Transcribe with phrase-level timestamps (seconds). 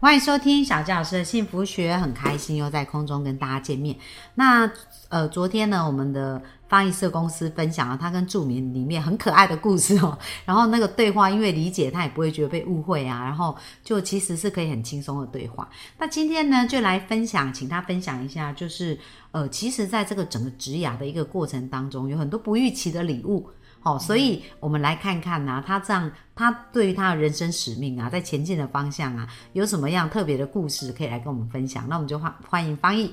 [0.00, 3.96] 欢迎收听小纪老师的幸福学，很开心又在空中跟大家见面。
[4.36, 4.70] 那
[5.08, 10.16] 呃，昨天呢，我们的翻译社公司分享了他跟著名里面很可爱的故事哦。
[10.46, 15.68] 然后那个对话，因为理解他也不会觉得被误会啊，然后就其实是可以很轻松的对话。
[15.98, 18.96] 那今天呢，就来分享，请他分享一下，就是
[19.32, 23.50] 呃，其实在这个整个职涯的一个过程当中，有很多不预期的礼物。
[23.88, 31.88] 好，所以我们来看看呐，他这样，他对于他的人生使命啊，在前进的方向啊，有什么样特别的故事可以来跟我们分享？
[31.88, 33.10] 那我们就欢欢迎方毅。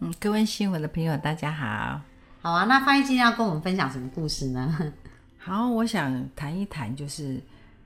[0.00, 2.00] 嗯，各位新闻的朋友，大家好。
[2.40, 4.90] 好啊，那方毅今天要跟我们分享什么故事呢？
[5.36, 7.38] 好，我想谈一谈，就是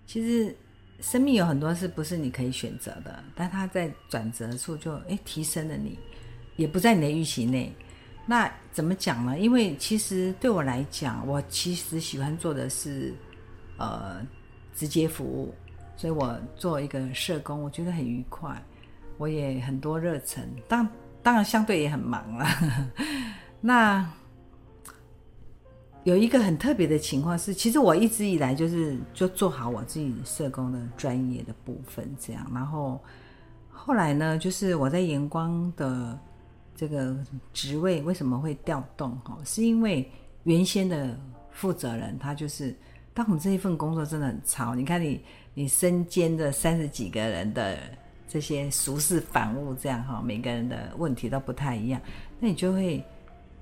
[0.07, 0.57] 其实
[1.01, 5.99] 生命有很多事不是你可以选择的，但他在转折处就哎提升了你，
[6.55, 7.75] 也不在你的预期内。
[8.27, 9.39] 那怎么讲呢？
[9.39, 13.15] 因为其实对我来讲，我其实喜欢做的是
[13.77, 14.27] 呃
[14.75, 15.55] 直接服务，
[15.95, 18.51] 所以我做一个社工，我觉得很愉快，
[19.19, 20.89] 我也很多热忱，当
[21.23, 22.47] 当然相对也很忙了。
[23.61, 24.11] 那
[26.05, 32.51] 有一个很特别的情况是，其实我一直以来就是就做好我自己社工的专业的部分，这样。
[32.55, 32.99] 然后
[33.69, 36.19] 后来呢，就是我在阳光的。
[36.77, 37.17] 这个
[37.53, 39.17] 职位为什么会调动？
[39.21, 40.11] 哈，是因为
[40.43, 41.17] 原先的
[41.53, 42.75] 负责人他就是，
[43.15, 45.21] 当我们这一份工作真的很超，你看你
[45.55, 47.79] 你身兼的三十几个人的
[48.27, 52.01] 这些俗事反物，这样哈，每个人的问题都不太一样，
[52.41, 53.03] 那你就会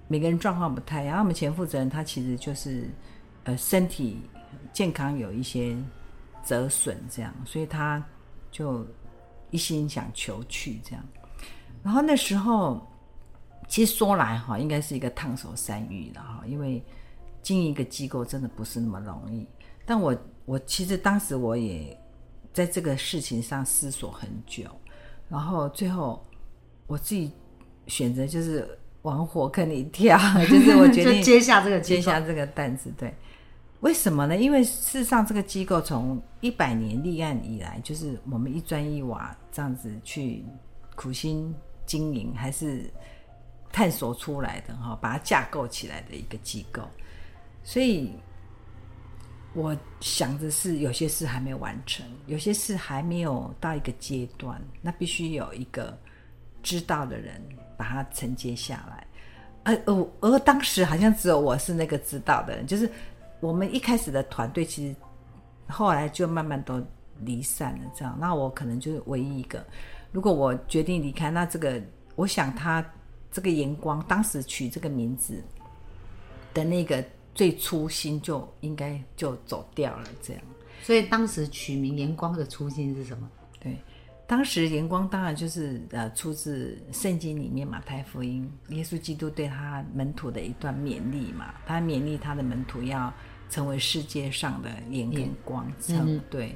[0.09, 1.19] 每个人状况不太一样。
[1.19, 2.89] 我们前负责人他其实就是
[3.45, 4.23] 呃身体
[4.73, 5.77] 健康有一些
[6.43, 8.03] 折损，这样，所以他
[8.51, 8.87] 就
[9.51, 11.05] 一心想求去这样，
[11.83, 12.91] 然后那时候。
[13.69, 16.83] 其实说来哈，应该是一个烫手山芋的哈，因为
[17.41, 19.47] 经营一个机构真的不是那么容易。
[19.87, 20.15] 但我
[20.45, 21.99] 我其实当时我也
[22.53, 24.65] 在这个事情上思索很久，
[25.29, 26.23] 然后最后
[26.87, 27.33] 我自己
[27.87, 30.19] 选择就是往火坑里跳，
[30.51, 32.93] 就是我决定接下这个接下这个担子。
[32.99, 33.15] 对，
[33.81, 34.37] 为什么呢？
[34.37, 40.45] 因为事实上这个机构从一百年立案以来，就是我们一砖一瓦这样子去
[40.95, 41.55] 苦心
[41.87, 42.93] 经营，还是。
[43.73, 46.83] 探索出来的哈，把它架构起来的一个机构，
[47.65, 48.13] 所以
[49.55, 55.99] 我想着是有些事还没有完成，有些事还没有到一个阶段，那必须有一个
[56.63, 57.43] 知道的人
[57.77, 59.07] 把它承接下来。
[59.65, 62.91] 而而而当时好像只有我是那个知道的人，就是
[63.41, 64.95] 我们一开始的团队其实
[65.67, 66.85] 后来就慢慢都
[67.21, 69.65] 离散了，这样，那我可能就是唯一一个。
[70.11, 71.81] 如果我决定离开，那这个
[72.17, 72.85] 我想他。
[73.33, 75.43] 这个阳光当时取这个名字
[76.53, 77.03] 的那个
[77.35, 80.43] 最初心就应该就走掉了，这样。
[80.83, 83.27] 所以当时取名阳光的初心是什么？
[83.59, 83.77] 对，
[84.27, 93.13] 当时阳光当然就是呃出自圣经里面马太福音，耶稣基督对他门徒的一段勉励嘛，他勉励他的门徒要
[93.49, 96.55] 成为世界上的盐跟光，嗯，对，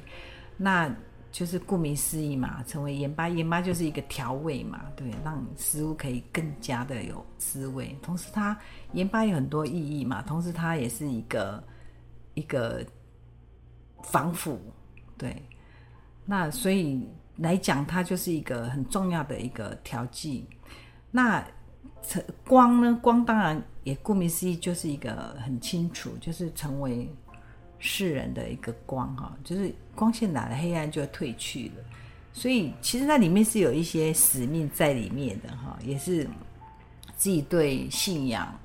[0.55, 0.95] 那。
[1.37, 7.95] 就是顾名思义嘛，成为盐巴，盐巴就是一个调味嘛，对，让食物可以更加的有滋味。
[8.01, 8.57] 同时，它
[8.93, 11.63] 盐巴有很多意义嘛，同时它也是一个
[12.33, 12.83] 一个
[14.01, 14.59] 防腐，
[15.15, 15.39] 对。
[16.25, 20.43] 那所以来讲，它就是一个很重要的一个调剂。
[21.11, 21.45] 那
[22.01, 22.99] 成光呢？
[22.99, 27.07] 光当然也顾名思义，就是一个很清楚，就是成为。
[27.79, 31.83] 世人的一个光哈，就是光线来了，黑暗就退去了。
[32.33, 36.23] 所以其实那里面是有一些使命在里面的哈，也是
[37.15, 38.57] 自己对信仰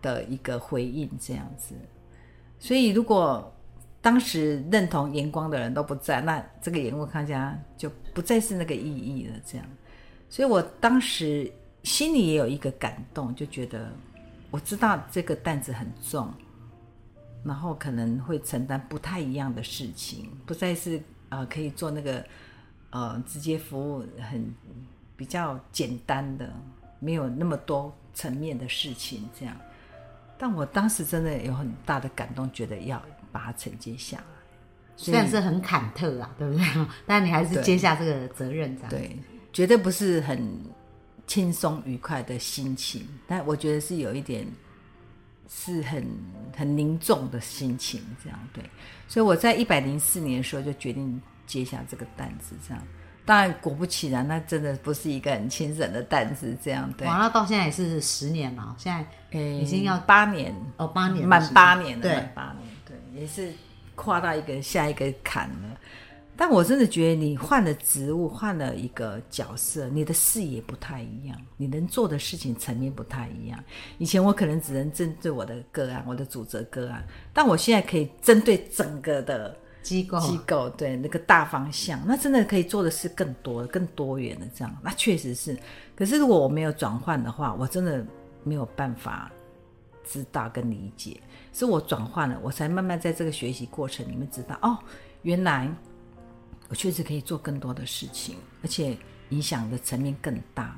[0.00, 1.74] 的一个回应这样子。
[2.58, 3.52] 所以如果
[4.00, 9.34] 当时认同阳光的人都不在，那这个眼光看家就不再是那个意义了。
[9.44, 9.66] 这样，
[10.28, 11.50] 所以我当时
[11.82, 13.92] 心里也有一个感动，就觉得
[14.50, 16.32] 我知道这个担子很重。
[17.44, 22.24] 然后可能会承担不太一样的事情，不再是呃可以做那个
[22.90, 24.54] 呃直接服务很
[25.16, 26.52] 比较简单的，
[27.00, 29.56] 没有那么多层面的事情这样。
[30.38, 34.24] 但我当时真的有很大的感动，觉得要把它承接下来，
[34.96, 36.64] 虽然是很忐忑啊，对不对？
[37.06, 39.16] 但你还是接下这个责任，这样对，
[39.52, 40.60] 绝对不是很
[41.26, 44.46] 轻松愉快的心情，但我觉得是有一点。
[45.54, 46.04] 是很
[46.56, 48.64] 很凝重的心情，这样对。
[49.06, 52.82] 所以我在一百零四年的时候就决定接下这个担子，这样。
[53.24, 57.06] 当然果不其然，那真的不是一个很轻省的担子，这样对。
[57.06, 63.52] 哇，那到现在也是十年了，现在已经要八年哦，八年满八年了，对满八年，对，也是
[63.94, 65.78] 跨到一个下一个坎了。
[66.36, 73.62] 但我真的觉得你换了职务，换了一个角色，你的视野不太一样，你能做的事情层面不太一样。
[73.98, 84.76] 以前我可能只能针对我的个案，我的主责个案，但我现在可以针对整个的机构机构，对那个大方向，那真的可以做的是更多、更多元的这样。
[84.82, 85.56] 那确实是，
[85.94, 88.04] 可是如果我没有转换的话，我真的
[88.42, 89.30] 没有办法
[90.02, 91.20] 知道跟理解。
[91.52, 94.78] 是我转换了，我才慢慢在这个学习过程里面知道，哦，
[95.20, 95.70] 原来
[96.72, 98.96] 我确实可以做更多的事情，而且
[99.28, 100.74] 影响的层面更大。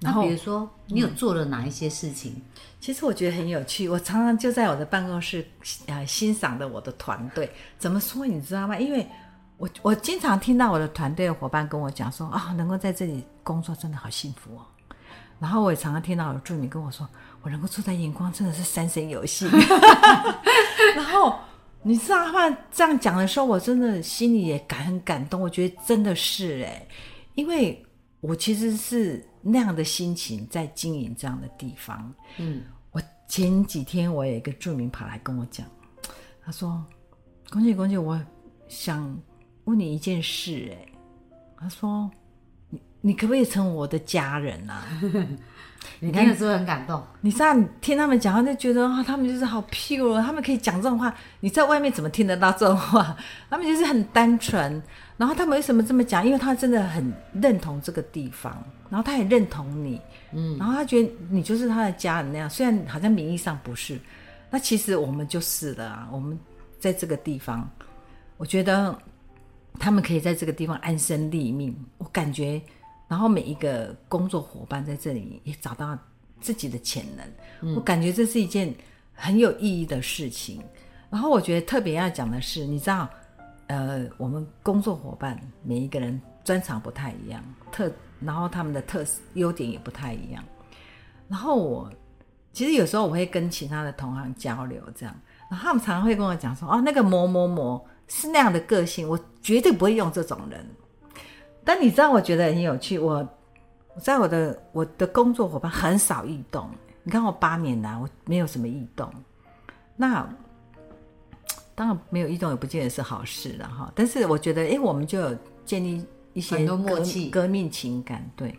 [0.00, 2.40] 然后那比如说，你有做了哪一些事情？
[2.80, 5.46] 其实我觉得很有趣，我常常就在我的办公室
[5.88, 7.52] 呃欣赏着我的团队。
[7.78, 8.78] 怎么说你知道吗？
[8.78, 9.06] 因为
[9.58, 14.64] 我我经常听到我的团队的伙伴跟我讲说啊，能够在这里工作真的好幸福哦。
[15.38, 17.06] 然后我也常常听到我的助理跟我说，
[17.42, 19.50] 我能够住在荧光真的是三生有幸。
[20.96, 21.38] 然后
[21.82, 25.40] 你知道他们这样讲的时候，我真的心里也感很感动。
[25.40, 26.86] 我觉得真的是哎，
[27.34, 27.84] 因为
[28.20, 32.12] 我其实是那样的心情在经营这样的地方。
[32.38, 35.66] 嗯，我前几天我有一个著名跑来跟我讲，
[36.44, 36.84] 他说
[37.50, 38.20] ：“龚姐，龚姐，我
[38.66, 39.16] 想
[39.64, 40.88] 问你一件事。”哎，
[41.56, 42.10] 他说
[43.06, 44.84] ：“你你可不可以成为我的家人啊？”
[46.00, 47.00] 你听了是不是很感动？
[47.20, 53.16] 你知道，你听他们讲话就觉得啊，他们就是好 pure，他们可以讲这种话，你在外面怎么听得到这种话？
[53.48, 54.82] 他们就是很单纯。
[55.16, 56.26] 然后他们为什么这么讲？
[56.26, 58.52] 因为他真的很认同这个地方，
[58.90, 60.00] 然后他也认同你，
[60.32, 62.50] 嗯，然后他觉得你就是他的家人那样。
[62.50, 63.98] 虽然好像名义上不是，
[64.50, 66.08] 那其实我们就是了啊。
[66.12, 66.38] 我们
[66.78, 67.66] 在这个地方，
[68.36, 68.94] 我觉得
[69.78, 71.74] 他们可以在这个地方安身立命。
[71.96, 72.60] 我感觉。
[73.08, 75.96] 然后每一个工作伙伴在这里也找到
[76.40, 78.74] 自己的潜能，我感觉这是一件
[79.14, 80.62] 很有意义的事情。
[81.08, 83.08] 然后我觉得特别要讲的是，你知道，
[83.68, 89.04] 呃，我们工作伙伴每一个人专长不太一样，特然后他们的特
[89.34, 90.42] 优点也不太一样。
[91.28, 91.90] 然后我
[92.52, 95.14] 其实有时候我会跟其他的同行交流，这样，
[95.48, 100.66] 然后他们常常会跟我讲说，哦，那个某某某是那样的个性，我绝对不会用这种人。
[101.66, 102.96] 但你知道，我觉得很有趣。
[102.96, 103.28] 我
[103.98, 106.70] 在我的我的工作伙伴很少异动。
[107.02, 109.12] 你看我八年来，我没有什么异动。
[109.96, 110.28] 那
[111.74, 113.90] 当然没有异动，也不见得是好事了哈。
[113.96, 118.24] 但是我觉得，哎，我们就有建立一些很多默契、革命情感。
[118.36, 118.56] 对。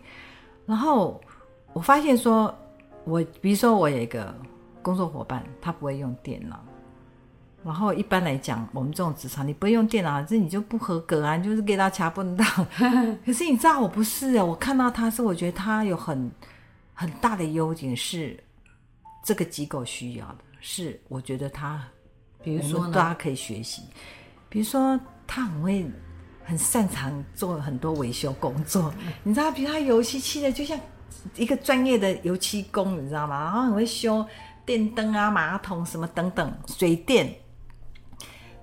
[0.65, 1.21] 然后
[1.71, 2.53] 我发现说，
[3.05, 4.35] 我比如说我有一个
[4.81, 6.59] 工作伙伴，他不会用电脑。
[7.67, 12.45] 然后一般来讲，我们这种职场，你不会用电脑，这你就不合格啊，你就是给他掐不到。
[13.25, 16.31] 可是你知道我不是啊，我看到他是，我觉得他有很
[16.93, 18.41] 很大的优点，是
[19.21, 21.83] 这个机构需要的，是我觉得他，
[22.41, 23.81] 比如说呢，大家可以学习。
[24.47, 24.97] 比如说
[25.27, 25.85] 他很会，
[26.45, 28.93] 很擅长做很多维修工作，
[29.23, 30.79] 你知道，比如他油漆漆的，就像
[31.35, 33.43] 一个专业的油漆工，你知道吗？
[33.43, 34.25] 然后很会修
[34.65, 37.35] 电灯啊、马桶什么等等，水电。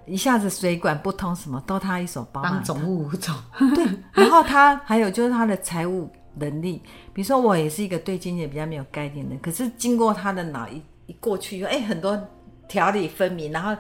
[0.06, 2.43] 一下子水管不通，什么都他一手包。
[2.43, 3.35] 当总务总
[3.75, 6.82] 对，然后他还有就是他的财务能力，
[7.13, 12.20] 比如说我也是一个对金钱比较没有概念的，可是经过他的脑一一过去，哎，很多
[12.69, 13.75] 条理分明，然后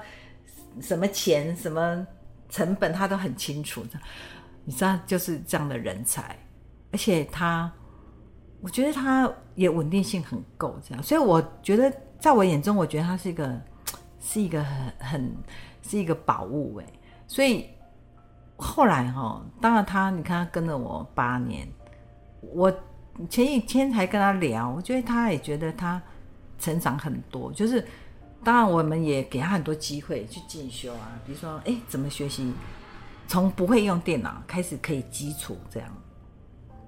[0.80, 2.06] 什么钱什么
[2.48, 4.00] 成本他都很清楚的，
[4.64, 6.38] 你知道就是这样的人才，
[6.90, 7.70] 而且他，
[8.62, 13.60] 我觉得他也稳定性很够，这样，所以我觉得在我眼中，我觉得他是一个
[14.20, 15.36] 是一个很很。
[15.86, 16.86] 是一个宝物哎，
[17.28, 17.68] 所以
[18.56, 21.68] 后来哈，当然他，你看他跟了我八年，
[22.40, 22.72] 我
[23.28, 26.00] 前几天还跟他聊，我觉得他也觉得他
[26.58, 27.86] 成长很多，就是
[28.42, 32.52] 当然我们也给他很多机会去进修啊，比如说哎，怎么学习，
[33.28, 35.88] 从不会用电脑开始可以基础这样，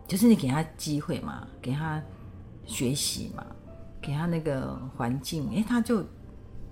[0.07, 2.03] 就是你给他机会嘛，给他
[2.65, 3.45] 学习嘛，
[4.01, 6.05] 给他那个环境，哎，他就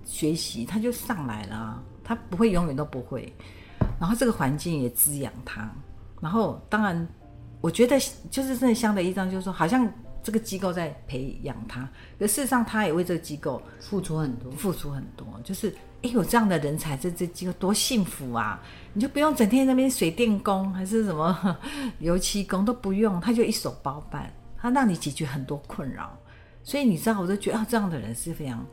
[0.05, 1.83] 学习，他就上来了。
[2.07, 3.33] 他不会永远都不会，
[3.99, 5.67] 然后这个环境也滋养他，
[6.21, 7.07] 然后当然，
[7.61, 7.97] 我觉得
[8.29, 15.25] 就是真的相得益彰，就是说好像这个机构在培养他，可事实上他也为这个机构付出很多，付出很多。
[15.43, 18.61] 就是哎，有这样的人才这这机构多幸福啊！
[18.93, 21.57] 你就不用整天那边水电工还是什么
[21.97, 26.15] 油漆工都不用，他就一手包办，他让你解决很多困扰。
[26.63, 28.63] 所以你知道，我就觉得啊，这样的人是非常。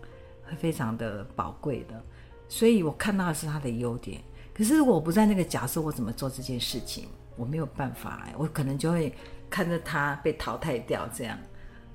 [0.56, 2.02] 非常的宝贵的，
[2.48, 4.20] 所以我看到的是他的优点。
[4.54, 7.08] 可是如果我不在那个假设，我怎么做这件事情？
[7.36, 9.14] 我没有办法，我可能就会
[9.48, 11.38] 看着他被淘汰掉这样。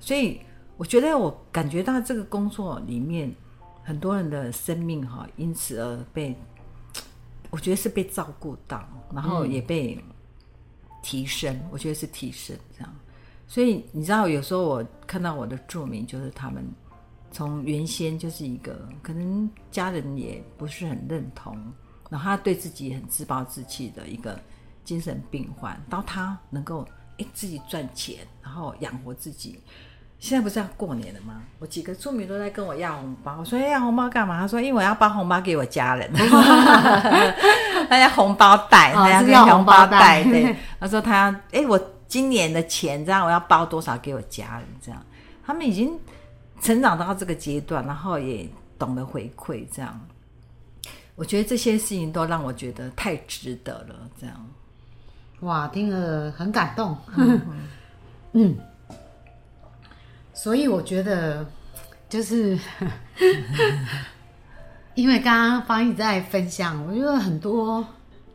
[0.00, 0.40] 所以
[0.76, 3.32] 我觉得我感觉到这个工作里面
[3.84, 6.36] 很多人的生命哈，因此而被，
[7.50, 10.02] 我觉得是被照顾到，然后也被
[11.02, 11.56] 提升。
[11.70, 12.92] 我觉得是提升这样。
[13.46, 16.64] 所以你知道，有时候我看到我的著名，就是他们
[17.30, 21.56] 从原先就是一个可能家人也不是很认同，
[22.10, 24.38] 然后他对自己很自暴自弃的一个
[24.84, 26.86] 精神病患，到他能够
[27.18, 29.60] 诶自己赚钱，然后养活自己。
[30.18, 31.42] 现在不是要过年了吗？
[31.58, 34.40] 我几个著名都在跟我要红包，我说要红包干嘛？
[34.40, 36.10] 他说因为我要包红包给我家人，
[37.88, 40.24] 他要红包袋，他要红包袋。
[40.24, 41.16] 对，他说他
[41.52, 41.78] 要哎我。
[42.08, 44.64] 今年的钱这样，我要包多少给我家人？
[44.80, 44.98] 这样，
[45.44, 45.92] 他们已经
[46.60, 48.48] 成长到这个阶段，然后也
[48.78, 49.66] 懂得回馈。
[49.72, 50.00] 这样，
[51.14, 54.10] 我觉得这些事情都让我觉得太值得了。
[54.20, 54.48] 这样，
[55.40, 56.96] 哇，听了很感动。
[58.32, 58.56] 嗯，
[60.34, 61.46] 所以我觉得
[62.08, 62.58] 就是
[64.94, 67.86] 因为刚刚方毅在分享，我觉得很多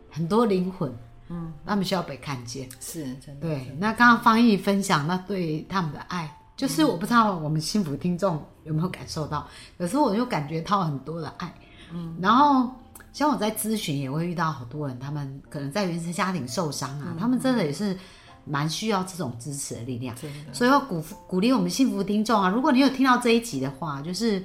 [0.09, 0.93] 很多灵魂。
[1.29, 3.47] 嗯，他们需要被看见，是真的。
[3.47, 11.53] 对，那刚刚方毅分享那对他们的爱，就是我不知道我们幸福听众有没有感受到，可是我就感觉到很多的爱。
[11.91, 12.71] 嗯，然后
[13.11, 17.97] 像我在咨询也会遇到好多人，他们可能在原生家庭受伤啊，他们真的也是
[18.45, 20.15] 蛮需要这种支持的力量。
[20.51, 24.43] 所以要鼓鼓励我们幸福听众啊，如果你有听到这一集的话，就是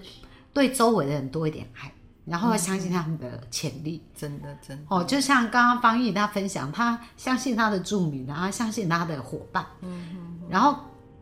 [0.52, 1.92] 对周围的人多一点爱。
[2.24, 10.78] 然后相信他们的潜力，真的真的哦，就像刚刚方毅他分享，他相信他的助理，然后相信他的伙伴，嗯嗯，然后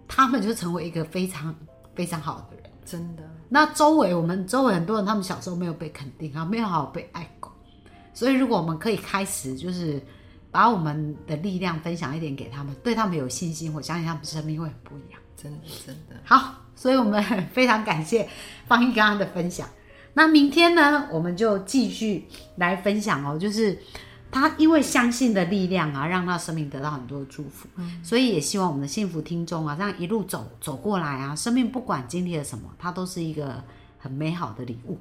[0.09, 1.55] 他们就成为一个非常
[1.95, 3.23] 非常好的人，真的。
[3.49, 7.53] 那周围我们周围很多人，他们小时候没有被肯定啊，没有好好被爱过，
[8.13, 10.03] 所以如果我们可以开始，就是
[10.51, 16.17] 把我们的力量分享一点给他们，对他们有信心，我相信他们生命会很不一样，真的真的。
[16.25, 17.23] 好，所以我们
[17.53, 18.29] 非常感谢
[18.67, 19.69] 方毅刚刚的分享。
[20.13, 23.39] 那明天呢，我们就继续来分享哦。
[23.39, 23.79] 就是
[24.31, 27.69] 他因为相信的力量啊，让他生命得到很多的祝福。
[27.77, 33.63] 嗯，所以也希望我们的幸福听众啊，这样一路走走过来啊，生命不管经历了什么，它都是一个
[33.99, 34.99] 很美好的礼物。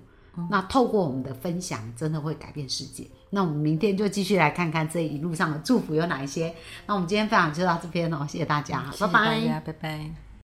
[0.50, 3.08] 那透过我们的分享，真的会改变世界。
[3.30, 6.54] 那我们明天就继续来看看这一路上的祝福有哪一些。
[6.86, 10.25] 那我们今天分享就到这边哦，谢谢大家，拜拜，拜拜。